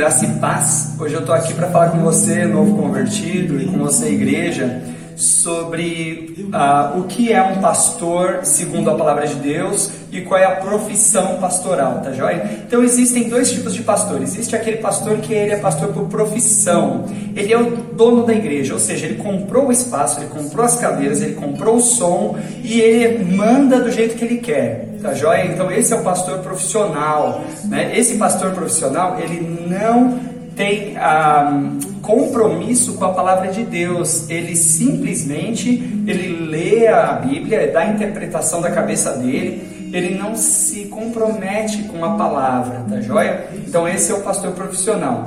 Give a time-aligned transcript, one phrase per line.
[0.00, 0.94] graça e paz.
[0.98, 4.80] Hoje eu estou aqui para falar com você, novo convertido, e com você, igreja,
[5.16, 10.44] sobre uh, o que é um pastor segundo a palavra de Deus e qual é
[10.44, 12.62] a profissão pastoral, tá joia?
[12.66, 14.20] Então existem dois tipos de pastor.
[14.22, 17.04] Existe aquele pastor que ele é pastor por profissão.
[17.36, 20.76] Ele é o dono da igreja, ou seja, ele comprou o espaço, ele comprou as
[20.76, 24.88] cadeiras, ele comprou o som e ele manda do jeito que ele quer.
[25.00, 25.46] Tá joia?
[25.46, 27.96] Então esse é o pastor profissional, né?
[27.96, 30.29] Esse pastor profissional, ele não
[30.60, 31.58] tem ah,
[32.02, 34.28] compromisso com a palavra de Deus.
[34.28, 35.70] Ele simplesmente
[36.06, 39.90] ele lê a Bíblia, dá a interpretação da cabeça dele.
[39.90, 43.46] Ele não se compromete com a palavra, tá joia?
[43.66, 45.24] Então esse é o pastor profissional.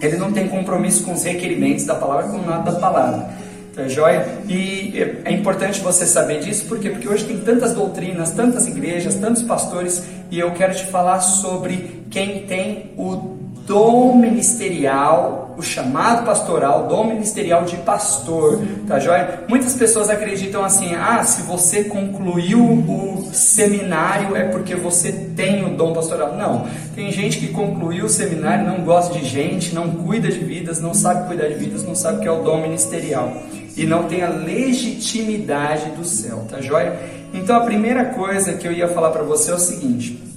[0.00, 3.28] Ele não tem compromisso com os requerimentos da palavra, com nada da palavra.
[3.76, 4.26] Tá joia?
[4.48, 4.94] E
[5.26, 6.88] é importante você saber disso, por quê?
[6.88, 12.02] Porque hoje tem tantas doutrinas, tantas igrejas, tantos pastores, e eu quero te falar sobre
[12.10, 19.44] quem tem o dom ministerial, o chamado pastoral, dom ministerial de pastor, tá joia?
[19.48, 25.76] Muitas pessoas acreditam assim: ah, se você concluiu o seminário é porque você tem o
[25.76, 26.36] dom pastoral.
[26.36, 30.80] Não, tem gente que concluiu o seminário, não gosta de gente, não cuida de vidas,
[30.80, 33.32] não sabe cuidar de vidas, não sabe o que é o dom ministerial
[33.76, 36.96] e não tem a legitimidade do céu, tá joia?
[37.32, 40.33] Então a primeira coisa que eu ia falar para você é o seguinte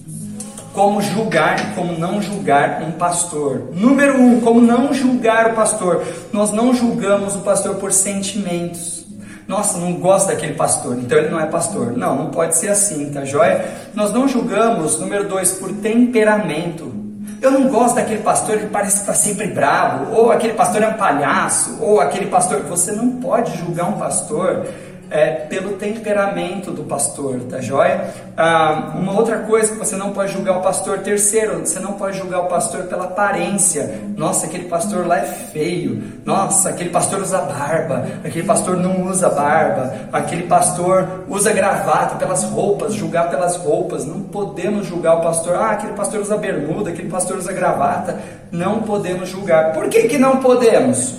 [0.77, 3.69] como julgar como não julgar um pastor.
[3.73, 6.05] Número um, como não julgar o pastor.
[6.31, 9.03] Nós não julgamos o pastor por sentimentos.
[9.47, 11.97] Nossa, não gosto daquele pastor, então ele não é pastor.
[11.97, 13.65] Não, não pode ser assim, tá joia?
[13.95, 16.93] Nós não julgamos, número dois, por temperamento.
[17.41, 20.89] Eu não gosto daquele pastor que parece que está sempre bravo, ou aquele pastor é
[20.89, 22.61] um palhaço, ou aquele pastor.
[22.69, 24.67] Você não pode julgar um pastor
[25.09, 28.13] é, pelo temperamento do pastor, tá joia?
[28.35, 32.17] Ah, uma outra coisa que você não pode julgar o pastor, terceiro, você não pode
[32.17, 33.99] julgar o pastor pela aparência.
[34.15, 36.03] Nossa, aquele pastor lá é feio.
[36.25, 38.05] Nossa, aquele pastor usa barba.
[38.23, 39.93] Aquele pastor não usa barba.
[40.11, 44.05] Aquele pastor usa gravata pelas roupas, julgar pelas roupas.
[44.05, 45.55] Não podemos julgar o pastor.
[45.55, 48.19] Ah, aquele pastor usa bermuda, aquele pastor usa gravata.
[48.51, 49.73] Não podemos julgar.
[49.73, 51.15] Por que, que não podemos?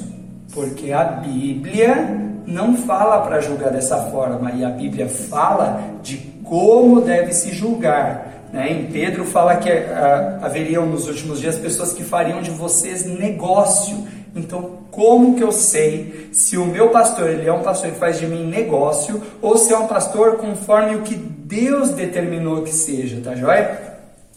[0.52, 7.02] Porque a Bíblia não fala para julgar dessa forma, e a Bíblia fala de como
[7.02, 8.46] deve se julgar.
[8.50, 8.72] Né?
[8.72, 14.08] Em Pedro fala que uh, haveriam nos últimos dias pessoas que fariam de vocês negócio.
[14.34, 18.18] Então, como que eu sei se o meu pastor ele é um pastor que faz
[18.18, 23.20] de mim negócio ou se é um pastor conforme o que Deus determinou que seja,
[23.22, 23.78] tá joia?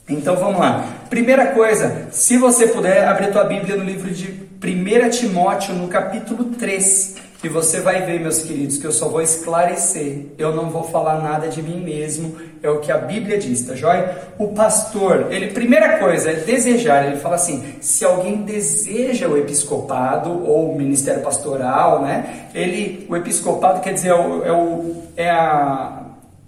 [0.09, 0.85] Então vamos lá.
[1.09, 4.27] Primeira coisa, se você puder, abrir a tua Bíblia no livro de
[4.61, 7.20] 1 Timóteo, no capítulo 3.
[7.43, 11.19] E você vai ver, meus queridos, que eu só vou esclarecer, eu não vou falar
[11.23, 14.15] nada de mim mesmo, é o que a Bíblia diz, tá joia?
[14.37, 20.29] O pastor, ele, primeira coisa, é desejar, ele fala assim, se alguém deseja o episcopado
[20.29, 22.49] ou o ministério pastoral, né?
[22.53, 26.03] Ele, o episcopado quer dizer, é, o, é, o, é a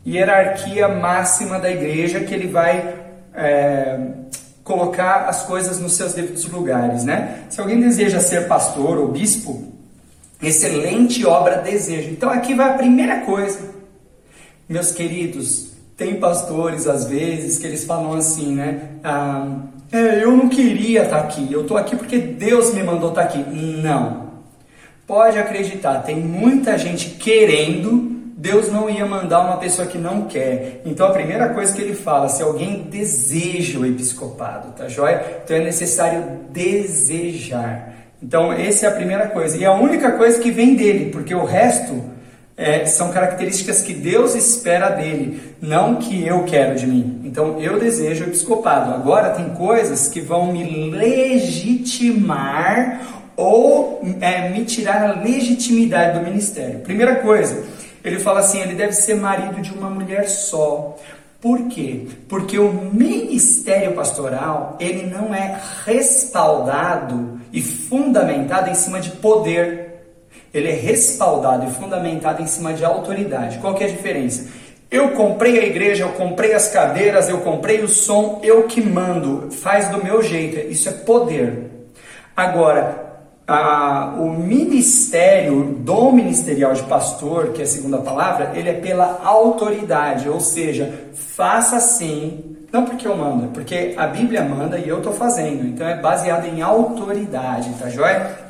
[0.06, 2.94] hierarquia máxima da igreja que ele vai
[3.34, 4.00] é,
[4.64, 7.46] colocar as coisas nos seus devidos lugares, né?
[7.50, 9.73] Se alguém deseja ser pastor ou bispo,
[10.44, 12.10] Excelente obra desejo.
[12.10, 13.74] Então aqui vai a primeira coisa.
[14.68, 18.90] Meus queridos, tem pastores às vezes que eles falam assim, né?
[19.04, 19.60] Ah,
[19.92, 23.40] é, eu não queria estar aqui, eu estou aqui porque Deus me mandou estar aqui.
[23.40, 24.24] Não.
[25.06, 30.82] Pode acreditar, tem muita gente querendo, Deus não ia mandar uma pessoa que não quer.
[30.86, 35.42] Então a primeira coisa que ele fala, se alguém deseja o episcopado, tá joia?
[35.44, 37.94] Então é necessário desejar.
[38.24, 39.58] Então, essa é a primeira coisa.
[39.58, 42.02] E a única coisa que vem dele, porque o resto
[42.56, 47.20] é, são características que Deus espera dele, não que eu quero de mim.
[47.26, 48.94] Então, eu desejo o episcopado.
[48.94, 52.22] Agora, tem coisas que vão me legitimar
[53.36, 56.80] ou é, me tirar a legitimidade do ministério.
[56.80, 57.62] Primeira coisa,
[58.06, 60.98] ele fala assim: ele deve ser marido de uma mulher só.
[61.44, 62.08] Por quê?
[62.30, 70.06] Porque o ministério pastoral, ele não é respaldado e fundamentado em cima de poder.
[70.54, 73.58] Ele é respaldado e fundamentado em cima de autoridade.
[73.58, 74.48] Qual que é a diferença?
[74.90, 79.52] Eu comprei a igreja, eu comprei as cadeiras, eu comprei o som, eu que mando,
[79.52, 80.72] faz do meu jeito.
[80.72, 81.90] Isso é poder.
[82.38, 83.03] Agora,
[83.48, 89.22] a, o ministério, dom ministerial de pastor, que é a segunda palavra, ele é pela
[89.24, 94.88] autoridade, ou seja, faça assim, não porque eu mando, é porque a Bíblia manda e
[94.88, 98.44] eu estou fazendo, então é baseado em autoridade, tá joia?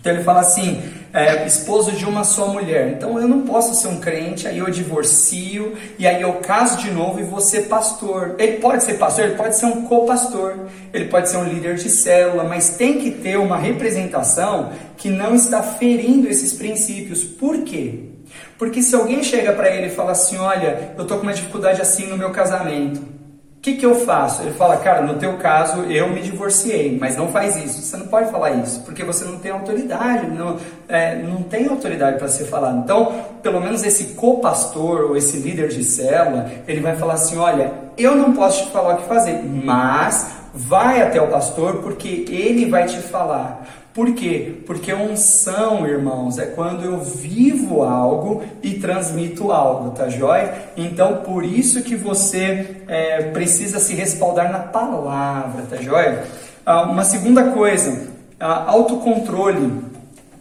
[0.00, 2.92] Então ele fala assim: é, esposo de uma só mulher.
[2.92, 6.90] Então eu não posso ser um crente, aí eu divorcio, e aí eu caso de
[6.90, 8.36] novo e vou ser pastor.
[8.38, 11.88] Ele pode ser pastor, ele pode ser um co-pastor, ele pode ser um líder de
[11.88, 17.24] célula, mas tem que ter uma representação que não está ferindo esses princípios.
[17.24, 18.10] Por quê?
[18.58, 21.80] Porque se alguém chega para ele e fala assim: Olha, eu tô com uma dificuldade
[21.80, 23.19] assim no meu casamento.
[23.60, 24.40] O que, que eu faço?
[24.40, 27.82] Ele fala, cara, no teu caso eu me divorciei, mas não faz isso.
[27.82, 30.56] Você não pode falar isso, porque você não tem autoridade, não,
[30.88, 32.78] é, não tem autoridade para ser falado.
[32.78, 37.70] Então, pelo menos esse co-pastor ou esse líder de célula, ele vai falar assim: olha,
[37.98, 42.64] eu não posso te falar o que fazer, mas vai até o pastor porque ele
[42.64, 43.66] vai te falar.
[44.00, 44.54] Por quê?
[44.64, 50.54] Porque unção, irmãos, é quando eu vivo algo e transmito algo, tá joia?
[50.74, 56.24] Então, por isso que você é, precisa se respaldar na palavra, tá joia?
[56.64, 58.08] Ah, uma segunda coisa,
[58.40, 59.90] ah, autocontrole.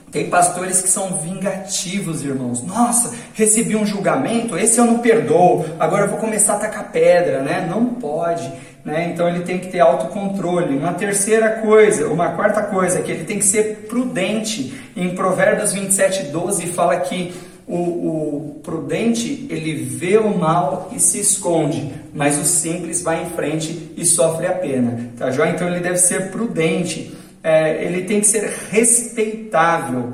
[0.10, 2.64] Tem pastores que são vingativos, irmãos.
[2.64, 7.42] Nossa, recebi um julgamento, esse eu não perdoo, agora eu vou começar a tacar pedra,
[7.42, 7.68] né?
[7.70, 8.50] Não pode.
[8.84, 9.12] Né?
[9.14, 10.78] Então ele tem que ter autocontrole.
[10.78, 14.74] Uma terceira coisa, uma quarta coisa, é que ele tem que ser prudente.
[14.96, 17.34] Em Provérbios 27, 12 fala que
[17.68, 23.30] o, o, prudente ele vê o mal e se esconde, mas o simples vai em
[23.30, 25.12] frente e sofre a pena.
[25.18, 25.52] Tá joia?
[25.52, 30.14] Então ele deve ser prudente, é, ele tem que ser respeitável.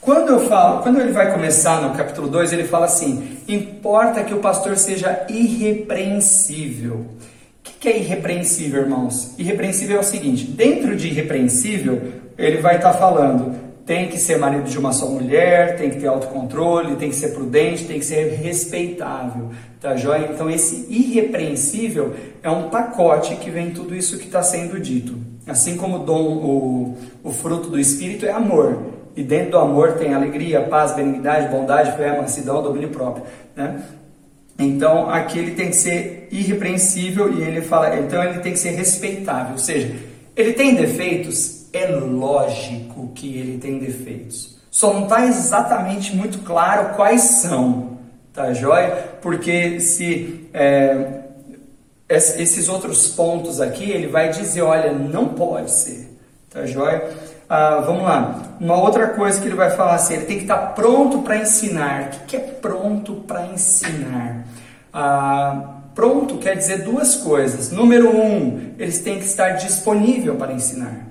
[0.00, 4.34] Quando eu falo, quando ele vai começar no capítulo 2, ele fala assim: importa que
[4.34, 7.06] o pastor seja irrepreensível
[7.84, 9.34] que é irrepreensível, irmãos?
[9.38, 12.00] Irrepreensível é o seguinte: dentro de irrepreensível,
[12.38, 13.54] ele vai estar tá falando,
[13.84, 17.34] tem que ser marido de uma só mulher, tem que ter autocontrole, tem que ser
[17.34, 19.50] prudente, tem que ser respeitável,
[19.82, 20.30] tá joia?
[20.32, 25.18] Então, esse irrepreensível é um pacote que vem tudo isso que está sendo dito.
[25.46, 28.78] Assim como o, dom, o, o fruto do Espírito é amor,
[29.14, 33.82] e dentro do amor tem alegria, paz, benignidade, bondade, fé, mansidão, domínio próprio, né?
[34.58, 38.70] Então aqui ele tem que ser irrepreensível e ele fala, então ele tem que ser
[38.70, 39.94] respeitável, ou seja,
[40.36, 44.58] ele tem defeitos, é lógico que ele tem defeitos.
[44.70, 47.98] Só não está exatamente muito claro quais são,
[48.32, 48.90] tá joia?
[49.22, 51.20] Porque se é,
[52.08, 56.13] esses outros pontos aqui, ele vai dizer, olha, não pode ser,
[56.54, 57.10] tá joia?
[57.48, 58.56] Ah, vamos lá.
[58.60, 62.10] Uma outra coisa que ele vai falar assim, ele tem que estar pronto para ensinar.
[62.22, 64.44] O que é pronto para ensinar?
[64.92, 67.70] Ah, pronto quer dizer duas coisas.
[67.70, 71.08] Número um, eles têm que estar disponível para ensinar.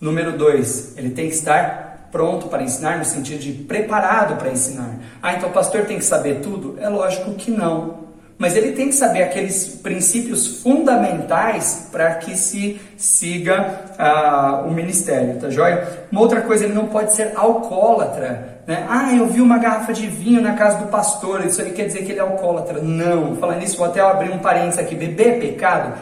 [0.00, 4.98] Número dois, ele tem que estar pronto para ensinar no sentido de preparado para ensinar.
[5.22, 6.76] Ah, então o pastor tem que saber tudo?
[6.80, 8.05] É lógico que não
[8.38, 15.40] mas ele tem que saber aqueles princípios fundamentais para que se siga uh, o ministério,
[15.40, 16.06] tá joia?
[16.12, 18.86] Uma outra coisa, ele não pode ser alcoólatra, né?
[18.90, 22.04] Ah, eu vi uma garrafa de vinho na casa do pastor, isso aí quer dizer
[22.04, 22.82] que ele é alcoólatra.
[22.82, 25.98] Não, falando nisso, vou até abrir um parênteses aqui, beber é pecado?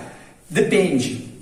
[0.50, 1.32] Depende.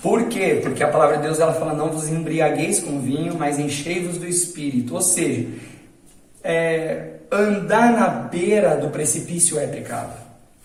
[0.00, 0.60] Por quê?
[0.62, 4.26] Porque a palavra de Deus ela fala, não vos embriagueis com vinho, mas enchei-vos do
[4.26, 4.94] Espírito.
[4.94, 5.46] Ou seja,
[6.42, 10.21] é, andar na beira do precipício é pecado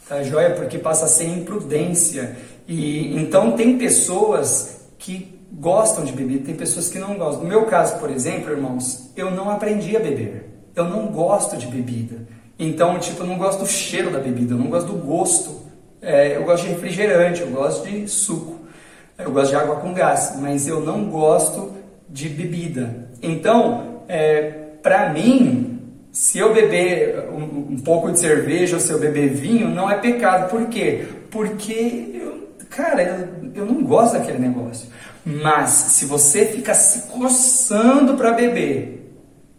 [0.08, 0.52] tá joia?
[0.52, 2.38] Porque passa a ser imprudência.
[2.68, 7.44] E então tem pessoas que gostam de beber, tem pessoas que não gostam.
[7.44, 10.50] No meu caso, por exemplo, irmãos, eu não aprendi a beber.
[10.76, 12.28] Eu não gosto de bebida.
[12.60, 15.62] Então, tipo, eu não gosto do cheiro da bebida, eu não gosto do gosto.
[16.02, 18.60] É, eu gosto de refrigerante, eu gosto de suco,
[19.18, 21.74] eu gosto de água com gás, mas eu não gosto
[22.08, 23.10] de bebida.
[23.22, 24.44] Então, é,
[24.82, 25.77] para mim,
[26.18, 30.00] se eu beber um, um, pouco de cerveja ou se eu beber vinho, não é
[30.00, 30.50] pecado.
[30.50, 31.06] Por quê?
[31.30, 34.90] Porque, eu, cara, eu, eu não gosto daquele negócio.
[35.24, 39.14] Mas se você fica se coçando para beber,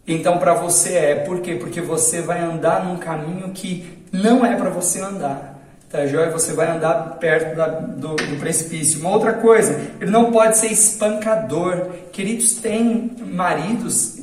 [0.05, 1.15] então para você é.
[1.15, 1.55] Por quê?
[1.55, 5.61] Porque você vai andar num caminho que não é para você andar.
[5.89, 6.29] Tá joia?
[6.29, 8.99] Você vai andar perto da, do, do, precipício.
[8.99, 11.87] Uma outra coisa, ele não pode ser espancador.
[12.11, 14.18] Queridos, tem maridos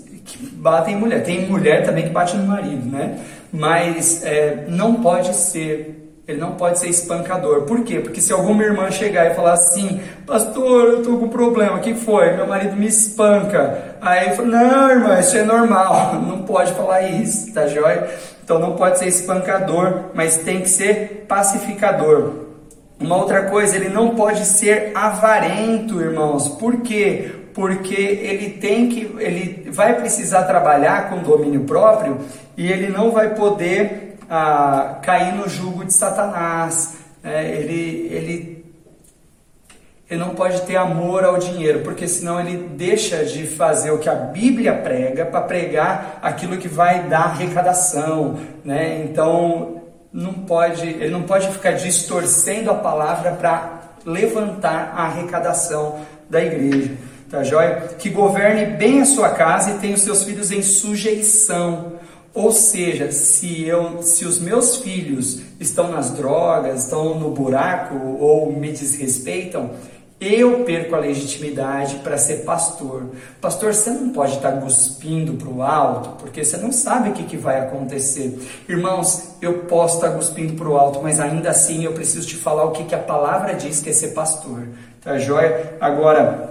[0.66, 1.22] batem em mulher.
[1.22, 3.20] Tem mulher também que bate no marido, né?
[3.52, 7.62] Mas é, não pode ser ele não pode ser espancador.
[7.62, 8.00] Por quê?
[8.00, 11.94] Porque se alguma irmã chegar e falar assim, pastor, eu tô com problema, o que
[11.94, 12.32] foi?
[12.34, 13.94] Meu marido me espanca.
[14.00, 18.10] Aí eu falo, não, irmã, isso é normal, não pode falar isso, tá joia?
[18.42, 22.32] Então não pode ser espancador, mas tem que ser pacificador.
[22.98, 26.48] Uma outra coisa, ele não pode ser avarento, irmãos.
[26.48, 27.30] Por quê?
[27.56, 32.18] Porque ele tem que, ele vai precisar trabalhar com domínio próprio
[32.54, 36.98] e ele não vai poder ah, cair no jugo de Satanás.
[37.24, 38.64] É, ele, ele,
[40.10, 44.10] ele não pode ter amor ao dinheiro, porque senão ele deixa de fazer o que
[44.10, 49.02] a Bíblia prega para pregar aquilo que vai dar arrecadação, né?
[49.02, 49.80] Então
[50.12, 57.05] não pode, ele não pode ficar distorcendo a palavra para levantar a arrecadação da igreja.
[57.30, 57.94] Tá joia?
[57.98, 61.94] Que governe bem a sua casa e tenha os seus filhos em sujeição.
[62.32, 68.52] Ou seja, se, eu, se os meus filhos estão nas drogas, estão no buraco ou
[68.52, 69.70] me desrespeitam,
[70.20, 73.04] eu perco a legitimidade para ser pastor.
[73.40, 77.24] Pastor, você não pode estar cuspindo para o alto, porque você não sabe o que,
[77.24, 78.38] que vai acontecer.
[78.68, 82.64] Irmãos, eu posso estar cuspindo para o alto, mas ainda assim eu preciso te falar
[82.64, 84.62] o que, que a palavra diz que é ser pastor.
[85.02, 85.76] Tá joia?
[85.80, 86.45] Agora,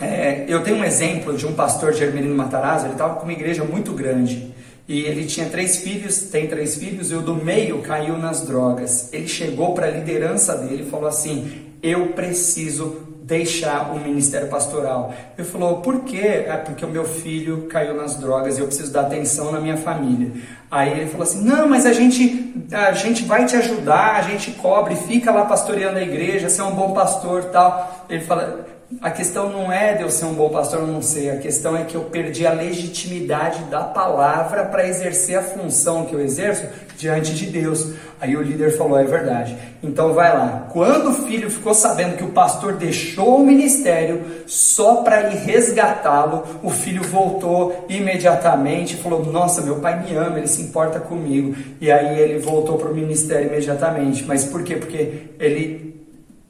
[0.00, 3.32] é, eu tenho um exemplo de um pastor de Hermelino Matarazzo, ele estava com uma
[3.32, 4.52] igreja muito grande.
[4.88, 9.12] E ele tinha três filhos, tem três filhos, e o do meio caiu nas drogas.
[9.12, 15.14] Ele chegou para a liderança dele e falou assim: Eu preciso deixar o ministério pastoral.
[15.38, 16.44] Ele falou: Por quê?
[16.46, 19.76] É porque o meu filho caiu nas drogas e eu preciso dar atenção na minha
[19.76, 20.32] família.
[20.68, 24.50] Aí ele falou assim: Não, mas a gente, a gente vai te ajudar, a gente
[24.52, 28.06] cobre, fica lá pastoreando a igreja, você é um bom pastor tal.
[28.10, 28.66] Ele fala
[29.00, 31.76] a questão não é de eu ser um bom pastor ou não ser, a questão
[31.76, 36.66] é que eu perdi a legitimidade da palavra para exercer a função que eu exerço
[36.98, 37.92] diante de Deus.
[38.20, 39.56] Aí o líder falou: é verdade.
[39.82, 40.66] Então vai lá.
[40.72, 46.44] Quando o filho ficou sabendo que o pastor deixou o ministério só para ir resgatá-lo,
[46.62, 51.54] o filho voltou imediatamente e falou: Nossa, meu pai me ama, ele se importa comigo.
[51.80, 54.24] E aí ele voltou para o ministério imediatamente.
[54.24, 54.74] Mas por quê?
[54.76, 55.99] Porque ele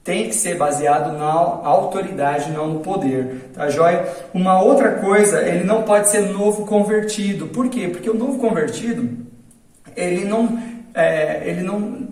[0.03, 4.09] tem que ser baseado na autoridade, não no poder, tá joia?
[4.33, 7.47] Uma outra coisa, ele não pode ser novo convertido.
[7.49, 7.89] Por quê?
[7.89, 9.09] Porque o novo convertido,
[9.95, 10.59] ele não,
[10.95, 12.09] é, ele não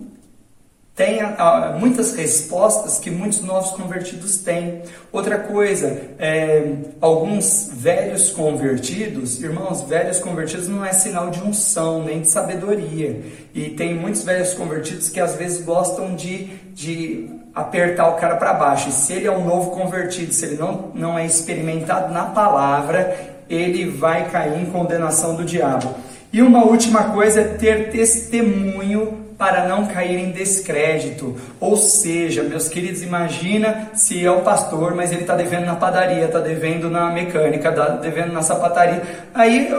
[0.99, 4.81] tem ah, muitas respostas que muitos novos convertidos têm.
[5.13, 12.19] Outra coisa, é, alguns velhos convertidos, irmãos, velhos convertidos não é sinal de unção nem
[12.19, 13.21] de sabedoria.
[13.55, 18.51] E tem muitos velhos convertidos que às vezes gostam de, de apertar o cara para
[18.51, 18.89] baixo.
[18.89, 23.17] E se ele é um novo convertido, se ele não, não é experimentado na palavra,
[23.49, 25.95] ele vai cair em condenação do diabo.
[26.33, 31.37] E uma última coisa é ter testemunho para não cair em descrédito.
[31.61, 36.25] Ou seja, meus queridos, imagina se é o pastor, mas ele está devendo na padaria,
[36.25, 39.01] está devendo na mecânica, está devendo na sapataria.
[39.33, 39.73] Aí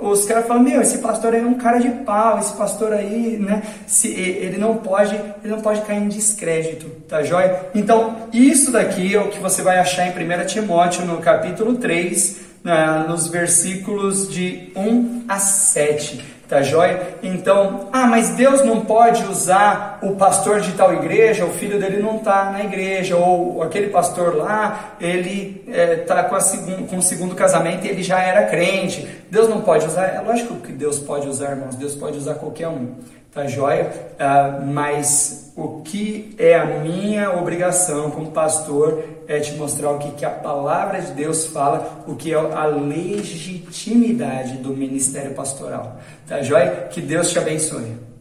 [0.00, 3.36] os caras falam, meu, esse pastor aí é um cara de pau, esse pastor aí,
[3.38, 7.66] né, se, ele não pode, ele não pode cair em descrédito, tá joia?
[7.74, 12.40] Então, isso daqui é o que você vai achar em 1 Timóteo, no capítulo 3,
[12.64, 16.41] né, nos versículos de 1 a 7.
[16.52, 17.16] Tá joia?
[17.22, 22.02] Então, ah, mas Deus não pode usar o pastor de tal igreja, o filho dele
[22.02, 27.34] não está na igreja, ou aquele pastor lá, ele está é, com, com o segundo
[27.34, 29.08] casamento e ele já era crente.
[29.30, 30.08] Deus não pode usar?
[30.08, 32.96] É lógico que Deus pode usar, irmãos, Deus pode usar qualquer um
[33.32, 33.90] tá joia?
[34.14, 40.10] Uh, mas o que é a minha obrigação como pastor é te mostrar o que,
[40.12, 46.42] que a palavra de Deus fala, o que é a legitimidade do ministério pastoral, tá
[46.42, 46.88] joia?
[46.90, 48.11] Que Deus te abençoe.